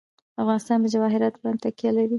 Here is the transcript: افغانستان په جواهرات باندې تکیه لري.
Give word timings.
افغانستان 0.41 0.77
په 0.83 0.87
جواهرات 0.93 1.35
باندې 1.41 1.61
تکیه 1.63 1.91
لري. 1.95 2.09